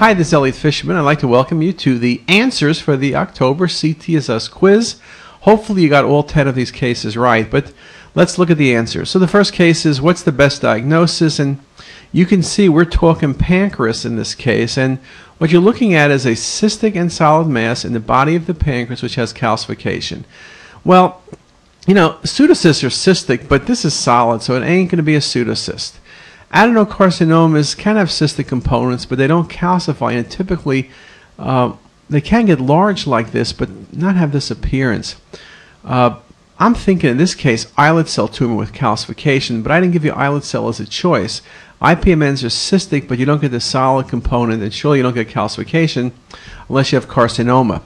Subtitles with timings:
[0.00, 0.96] Hi, this is Elliot Fishman.
[0.96, 4.98] I'd like to welcome you to the answers for the October CTisus quiz.
[5.42, 7.74] Hopefully, you got all 10 of these cases right, but
[8.14, 9.10] let's look at the answers.
[9.10, 11.38] So, the first case is what's the best diagnosis?
[11.38, 11.58] And
[12.12, 14.78] you can see we're talking pancreas in this case.
[14.78, 15.00] And
[15.36, 18.54] what you're looking at is a cystic and solid mass in the body of the
[18.54, 20.24] pancreas which has calcification.
[20.82, 21.22] Well,
[21.86, 25.14] you know, pseudocysts are cystic, but this is solid, so it ain't going to be
[25.14, 25.98] a pseudocyst.
[26.52, 30.90] Adenocarcinomas can have cystic components, but they don't calcify, and typically
[31.38, 31.72] uh,
[32.08, 35.16] they can get large like this, but not have this appearance.
[35.84, 36.16] Uh,
[36.58, 40.12] I'm thinking in this case islet cell tumor with calcification, but I didn't give you
[40.12, 41.40] islet cell as a choice.
[41.80, 45.28] IPMNs are cystic, but you don't get the solid component, and surely you don't get
[45.28, 46.12] calcification
[46.68, 47.80] unless you have carcinoma.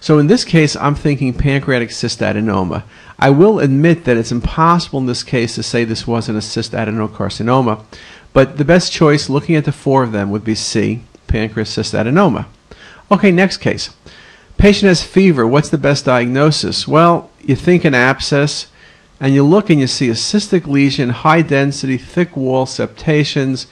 [0.00, 2.84] So in this case, I'm thinking pancreatic cystadenoma.
[3.18, 7.84] I will admit that it's impossible in this case to say this wasn't a cystadenocarcinoma,
[8.32, 12.46] but the best choice, looking at the four of them, would be C, pancreas cystadenoma.
[13.12, 13.90] Okay, next case.
[14.56, 15.46] Patient has fever.
[15.46, 16.88] What's the best diagnosis?
[16.88, 18.68] Well, you think an abscess,
[19.20, 23.66] and you look and you see a cystic lesion, high density, thick wall, septations,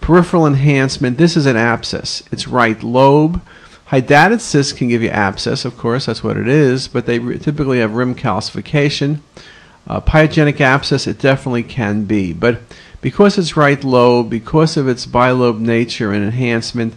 [0.00, 1.18] peripheral enhancement.
[1.18, 2.22] This is an abscess.
[2.30, 3.40] It's right lobe.
[3.92, 7.80] Hydatid cysts can give you abscess, of course, that's what it is, but they typically
[7.80, 9.18] have rim calcification.
[9.86, 12.60] Uh, pyogenic abscess, it definitely can be, but
[13.02, 16.94] because it's right lobe, because of its bilobe nature and enhancement,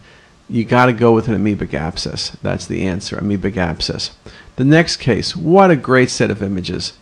[0.48, 2.38] you got to go with an amoebic abscess.
[2.42, 4.16] That's the answer, amoebic abscess.
[4.56, 6.94] The next case, what a great set of images.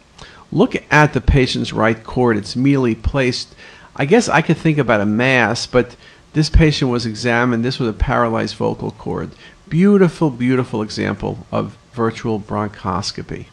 [0.52, 2.38] Look at the patient's right cord.
[2.38, 3.54] It's immediately placed.
[3.96, 5.96] I guess I could think about a mass, but
[6.34, 7.64] this patient was examined.
[7.64, 9.32] This was a paralyzed vocal cord.
[9.70, 13.46] Beautiful, beautiful example of virtual bronchoscopy.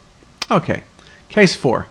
[0.49, 0.83] Okay,
[1.29, 1.87] case four.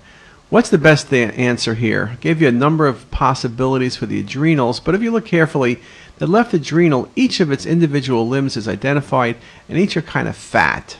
[0.51, 2.11] What's the best answer here?
[2.13, 5.81] I gave you a number of possibilities for the adrenals, but if you look carefully,
[6.19, 9.37] the left adrenal, each of its individual limbs is identified,
[9.69, 10.99] and each are kind of fat.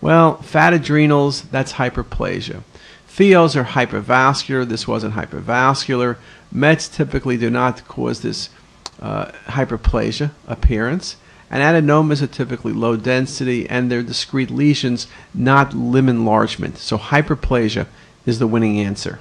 [0.00, 2.62] Well, fat adrenals, that's hyperplasia.
[3.08, 4.68] Pheos are hypervascular.
[4.68, 6.16] This wasn't hypervascular.
[6.52, 8.50] Mets typically do not cause this
[9.00, 11.16] uh, hyperplasia appearance.
[11.50, 16.78] And adenomas are typically low density and they're discrete lesions, not limb enlargement.
[16.78, 17.86] So hyperplasia
[18.26, 19.18] is the winning answer.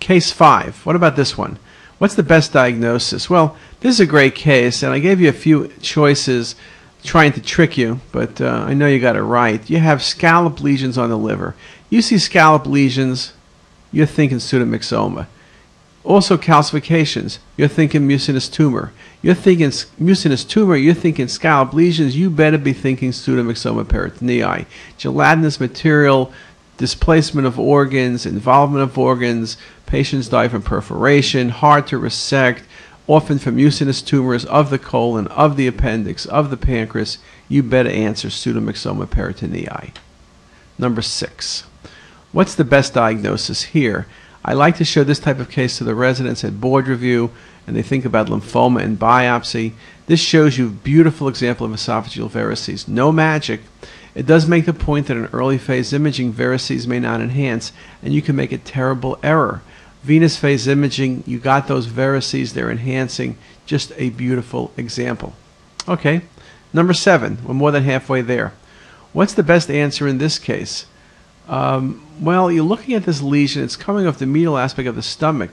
[0.00, 0.84] Case 5.
[0.84, 1.58] What about this one?
[1.98, 3.28] What's the best diagnosis?
[3.28, 6.54] Well, this is a great case, and I gave you a few choices
[7.02, 9.68] trying to trick you, but uh, I know you got it right.
[9.68, 11.54] You have scallop lesions on the liver.
[11.90, 13.32] You see scallop lesions,
[13.90, 15.26] you're thinking pseudomyxoma.
[16.08, 18.92] Also calcifications, you're thinking mucinous tumor.
[19.20, 24.64] You're thinking mucinous tumor, you're thinking scalp lesions, you better be thinking pseudomyxoma peritonei.
[24.96, 26.32] Gelatinous material,
[26.78, 32.62] displacement of organs, involvement of organs, patients die from perforation, hard to resect,
[33.06, 37.18] often from mucinous tumors of the colon, of the appendix, of the pancreas,
[37.50, 39.90] you better answer pseudomyxoma peritonei.
[40.78, 41.64] Number six.
[42.32, 44.06] What's the best diagnosis here?
[44.44, 47.30] I like to show this type of case to the residents at board review
[47.66, 49.72] and they think about lymphoma and biopsy.
[50.06, 52.88] This shows you a beautiful example of esophageal varices.
[52.88, 53.60] No magic.
[54.14, 57.72] It does make the point that in early phase imaging, varices may not enhance,
[58.02, 59.60] and you can make a terrible error.
[60.02, 63.36] Venous phase imaging, you got those varices, they're enhancing.
[63.66, 65.34] Just a beautiful example.
[65.86, 66.22] Okay,
[66.72, 68.54] number seven, we're more than halfway there.
[69.12, 70.86] What's the best answer in this case?
[71.48, 75.02] Um, well, you're looking at this lesion, it's coming off the medial aspect of the
[75.02, 75.50] stomach.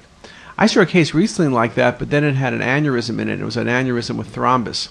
[0.58, 3.42] I saw a case recently like that, but then it had an aneurysm in it.
[3.42, 4.90] It was an aneurysm with thrombus.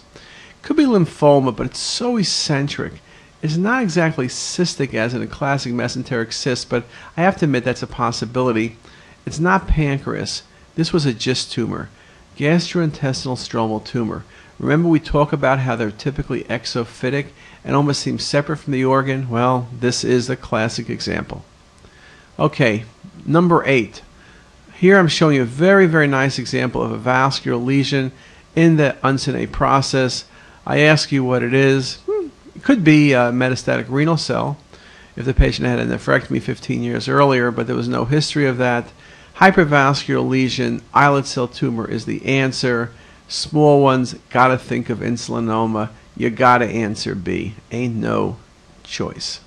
[0.63, 2.95] Could be lymphoma, but it's so eccentric.
[3.43, 6.85] It's not exactly cystic as in a classic mesenteric cyst, but
[7.17, 8.79] I have to admit that's a possibility.
[9.27, 10.43] It's not pancreas.
[10.75, 11.91] This was a GIST tumor,
[12.39, 14.25] gastrointestinal stromal tumor.
[14.59, 17.29] Remember we talk about how they're typically exophytic
[17.65, 19.29] and almost seem separate from the organ?
[19.29, 21.45] Well, this is a classic example.
[22.39, 22.85] Okay,
[23.27, 24.03] number eight.
[24.75, 28.13] Here I'm showing you a very, very nice example of a vascular lesion
[28.55, 30.25] in the Uncinate process.
[30.67, 31.99] I ask you what it is.
[32.07, 34.57] Hmm, it could be a metastatic renal cell
[35.17, 38.59] if the patient had a nephrectomy 15 years earlier, but there was no history of
[38.59, 38.91] that.
[39.37, 42.93] Hypervascular lesion, islet cell tumor is the answer.
[43.29, 45.91] Small ones, gotta think of insulinoma.
[46.17, 47.55] You gotta answer B.
[47.71, 48.37] Ain't no
[48.83, 49.41] choice.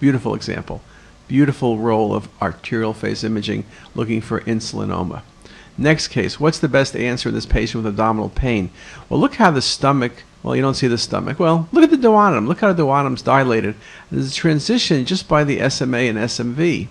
[0.00, 0.82] Beautiful example.
[1.26, 3.64] Beautiful role of arterial phase imaging
[3.94, 5.22] looking for insulinoma.
[5.76, 8.70] Next case, what's the best answer in this patient with abdominal pain?
[9.08, 11.40] Well, look how the stomach, well, you don't see the stomach.
[11.40, 12.46] Well, look at the duodenum.
[12.46, 13.74] Look how the duodenum's dilated.
[14.10, 16.88] There's a transition just by the SMA and SMV.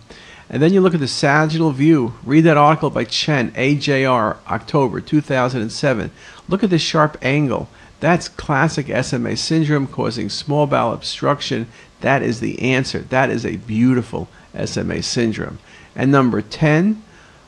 [0.49, 2.13] And then you look at the sagittal view.
[2.23, 6.11] Read that article by Chen, AJR, October 2007.
[6.47, 7.69] Look at the sharp angle.
[7.99, 11.67] That's classic SMA syndrome causing small bowel obstruction.
[12.01, 12.99] That is the answer.
[12.99, 14.27] That is a beautiful
[14.65, 15.59] SMA syndrome.
[15.95, 17.01] And number 10,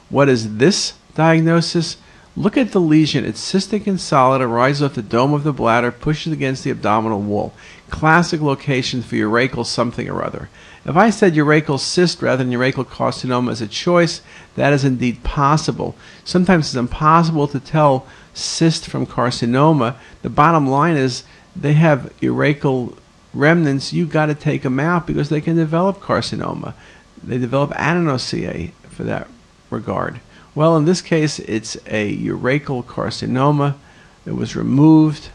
[0.10, 1.98] what is this diagnosis?
[2.38, 3.26] Look at the lesion.
[3.26, 7.22] It's cystic and solid, arises off the dome of the bladder, pushes against the abdominal
[7.22, 7.54] wall.
[7.90, 10.50] Classic location for urachal something or other.
[10.86, 14.22] If I said urachal cyst rather than urachal carcinoma as a choice,
[14.56, 15.96] that is indeed possible.
[16.24, 18.06] Sometimes it's impossible to tell
[18.36, 19.96] cyst from carcinoma.
[20.22, 21.24] The bottom line is
[21.56, 22.96] they have urachal
[23.34, 23.94] remnants.
[23.94, 26.76] You've got to take them out because they can develop carcinoma.
[27.24, 29.28] They develop adenocarcinoma for that
[29.72, 30.20] regard.
[30.54, 33.76] Well, in this case, it's a urachal carcinoma.
[34.26, 35.30] It was removed,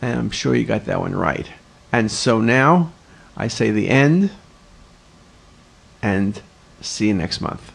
[0.00, 1.48] and I'm sure you got that one right.
[1.92, 2.92] And so now
[3.36, 4.30] I say the end,
[6.02, 6.40] and
[6.80, 7.72] see you next month.